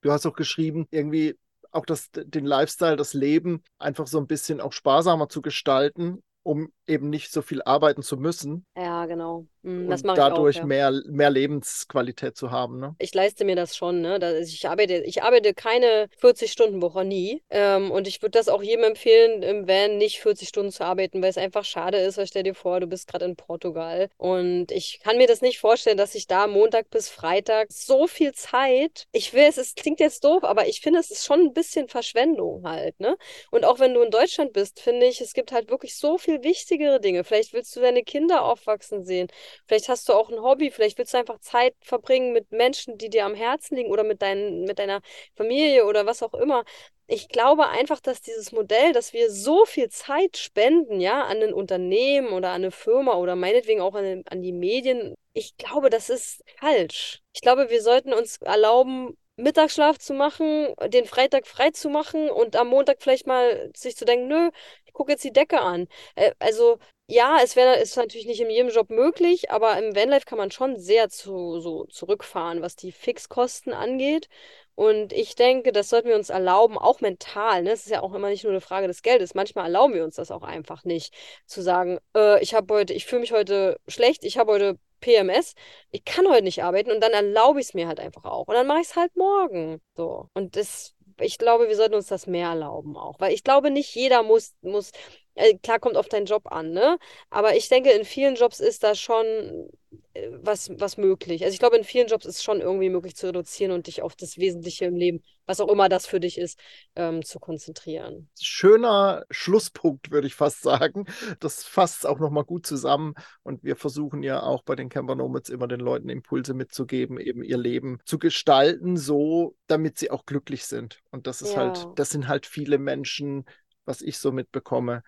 [0.00, 1.36] Du hast auch geschrieben, irgendwie
[1.70, 6.72] auch das, den Lifestyle, das Leben einfach so ein bisschen auch sparsamer zu gestalten, um
[6.88, 8.66] eben nicht so viel arbeiten zu müssen.
[8.76, 9.46] Ja, genau.
[9.62, 10.66] Mhm, das und dadurch auch, ja.
[10.66, 12.80] mehr, mehr Lebensqualität zu haben.
[12.80, 12.94] Ne?
[12.98, 14.00] Ich leiste mir das schon.
[14.00, 14.40] Ne?
[14.40, 17.42] Ich, arbeite, ich arbeite keine 40-Stunden-Woche nie.
[17.50, 21.22] Ähm, und ich würde das auch jedem empfehlen, im Van nicht 40 Stunden zu arbeiten,
[21.22, 22.18] weil es einfach schade ist.
[22.18, 24.08] Weil stell dir vor, du bist gerade in Portugal.
[24.16, 28.32] Und ich kann mir das nicht vorstellen, dass ich da Montag bis Freitag so viel
[28.32, 29.06] Zeit.
[29.12, 31.88] Ich will, es, es klingt jetzt doof, aber ich finde, es ist schon ein bisschen
[31.88, 32.98] Verschwendung halt.
[32.98, 33.16] Ne?
[33.50, 36.42] Und auch wenn du in Deutschland bist, finde ich, es gibt halt wirklich so viel
[36.42, 37.22] wichtigere Dinge.
[37.22, 39.28] Vielleicht willst du deine Kinder aufwachsen sehen.
[39.66, 43.10] Vielleicht hast du auch ein Hobby, vielleicht willst du einfach Zeit verbringen mit Menschen, die
[43.10, 45.00] dir am Herzen liegen oder mit, dein, mit deiner
[45.34, 46.64] Familie oder was auch immer.
[47.06, 51.52] Ich glaube einfach, dass dieses Modell, dass wir so viel Zeit spenden, ja, an ein
[51.52, 56.10] Unternehmen oder an eine Firma oder meinetwegen auch an, an die Medien, ich glaube, das
[56.10, 57.20] ist falsch.
[57.34, 62.54] Ich glaube, wir sollten uns erlauben, Mittagsschlaf zu machen, den Freitag frei zu machen und
[62.56, 64.50] am Montag vielleicht mal sich zu denken, nö,
[64.86, 65.88] ich gucke jetzt die Decke an.
[66.14, 66.78] Äh, also
[67.12, 70.50] ja, es wäre ist natürlich nicht in jedem Job möglich, aber im Vanlife kann man
[70.50, 74.28] schon sehr zu, so zurückfahren, was die Fixkosten angeht.
[74.74, 77.62] Und ich denke, das sollten wir uns erlauben, auch mental.
[77.64, 77.72] Ne?
[77.72, 79.34] Es ist ja auch immer nicht nur eine Frage des Geldes.
[79.34, 81.12] Manchmal erlauben wir uns das auch einfach nicht,
[81.44, 85.54] zu sagen, äh, ich habe heute, ich fühle mich heute schlecht, ich habe heute PMS,
[85.90, 88.48] ich kann heute nicht arbeiten und dann erlaube ich es mir halt einfach auch.
[88.48, 89.82] Und dann mache ich es halt morgen.
[89.94, 90.30] So.
[90.32, 93.20] Und das, ich glaube, wir sollten uns das mehr erlauben auch.
[93.20, 94.92] Weil ich glaube, nicht jeder muss, muss
[95.34, 96.98] äh, klar kommt auf deinen Job an, ne?
[97.30, 99.70] Aber ich denke, in vielen Jobs ist da schon
[100.14, 101.42] äh, was, was möglich.
[101.42, 104.14] Also ich glaube, in vielen Jobs ist schon irgendwie möglich zu reduzieren und dich auf
[104.14, 106.58] das Wesentliche im Leben, was auch immer das für dich ist,
[106.96, 108.28] ähm, zu konzentrieren.
[108.40, 111.06] Schöner Schlusspunkt, würde ich fast sagen.
[111.40, 113.14] Das fasst auch nochmal gut zusammen.
[113.42, 117.42] Und wir versuchen ja auch bei den Camper Nomads immer den Leuten Impulse mitzugeben, eben
[117.42, 121.00] ihr Leben zu gestalten, so damit sie auch glücklich sind.
[121.10, 121.84] Und das ist halt, ja.
[121.84, 123.44] halt, das sind halt viele Menschen,
[123.84, 125.02] was ich so mitbekomme,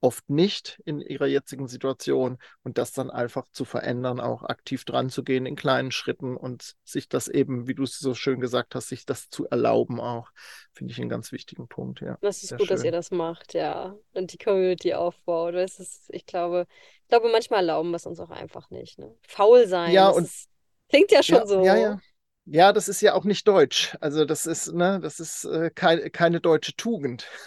[0.00, 5.10] oft nicht in ihrer jetzigen Situation und das dann einfach zu verändern, auch aktiv dran
[5.10, 8.74] zu gehen in kleinen Schritten und sich das eben, wie du es so schön gesagt
[8.74, 10.30] hast, sich das zu erlauben auch,
[10.72, 12.16] finde ich einen ganz wichtigen Punkt, ja.
[12.20, 12.76] Das ist Sehr gut, schön.
[12.76, 15.54] dass ihr das macht, ja, und die Community aufbaut.
[15.54, 16.66] Das ist, ich glaube,
[17.02, 19.14] ich glaube, manchmal erlauben wir es uns auch einfach nicht, ne?
[19.26, 19.92] Faul sein.
[19.92, 20.48] Ja, und ist,
[20.88, 21.64] klingt ja schon ja, so.
[21.64, 22.00] Ja, ja.
[22.50, 23.96] Ja, das ist ja auch nicht deutsch.
[24.00, 27.26] Also das ist, ne, das ist äh, kein, keine deutsche Tugend,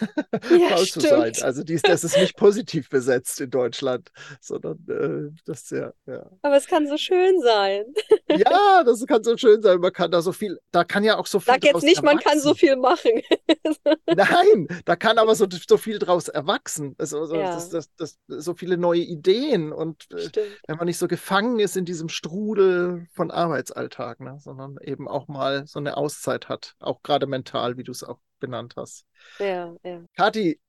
[0.50, 1.32] ja, faul zu sein.
[1.42, 4.10] Also dies, das ist nicht positiv besetzt in Deutschland,
[4.40, 6.30] sondern äh, das ja, ja.
[6.42, 7.84] Aber es kann so schön sein.
[8.38, 9.78] ja, das kann so schön sein.
[9.80, 11.52] Man kann da so viel, da kann ja auch so viel.
[11.52, 12.04] Sag jetzt nicht, erwachsen.
[12.04, 13.22] man kann so viel machen.
[14.06, 16.94] Nein, da kann aber so, so viel draus erwachsen.
[16.98, 17.54] Also, also ja.
[17.54, 20.30] das, das, das, so viele neue Ideen und äh,
[20.66, 25.28] wenn man nicht so gefangen ist in diesem Strudel von Arbeitsalltag, ne, sondern eben auch
[25.28, 29.06] mal so eine Auszeit hat, auch gerade mental, wie du es auch benannt hast.
[29.38, 30.02] Ja, ja.
[30.16, 30.60] Kathi,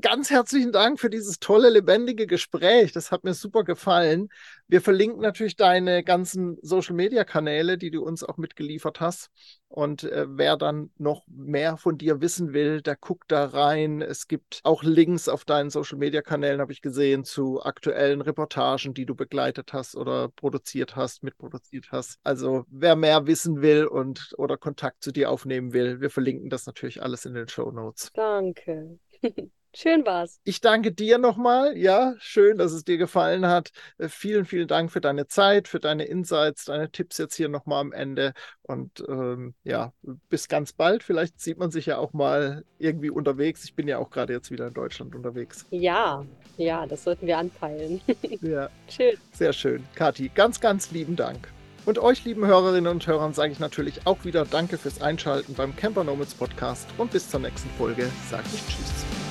[0.00, 2.92] ganz herzlichen Dank für dieses tolle, lebendige Gespräch.
[2.92, 4.28] Das hat mir super gefallen.
[4.66, 9.30] Wir verlinken natürlich deine ganzen Social-Media-Kanäle, die du uns auch mitgeliefert hast.
[9.68, 14.02] Und äh, wer dann noch mehr von dir wissen will, der guckt da rein.
[14.02, 19.14] Es gibt auch Links auf deinen Social-Media-Kanälen, habe ich gesehen, zu aktuellen Reportagen, die du
[19.14, 22.18] begleitet hast oder produziert hast, mitproduziert hast.
[22.24, 26.66] Also wer mehr wissen will und oder Kontakt zu dir aufnehmen will, wir verlinken das
[26.66, 28.10] natürlich alles in den Show Notes.
[28.12, 28.98] Danke.
[29.74, 30.40] Schön war's.
[30.44, 31.76] Ich danke dir nochmal.
[31.76, 33.70] Ja, schön, dass es dir gefallen hat.
[33.98, 37.80] Äh, vielen, vielen Dank für deine Zeit, für deine Insights, deine Tipps jetzt hier nochmal
[37.80, 38.32] am Ende.
[38.62, 39.92] Und ähm, ja,
[40.28, 41.02] bis ganz bald.
[41.02, 43.64] Vielleicht sieht man sich ja auch mal irgendwie unterwegs.
[43.64, 45.66] Ich bin ja auch gerade jetzt wieder in Deutschland unterwegs.
[45.70, 46.24] Ja,
[46.56, 48.00] ja, das sollten wir anpeilen.
[48.40, 48.70] ja.
[48.88, 49.16] Schön.
[49.32, 49.84] Sehr schön.
[49.94, 51.48] Kathi, ganz, ganz lieben Dank.
[51.88, 55.74] Und euch, lieben Hörerinnen und Hörern, sage ich natürlich auch wieder Danke fürs Einschalten beim
[55.74, 59.27] Camper Nomads Podcast und bis zur nächsten Folge sage ich Tschüss.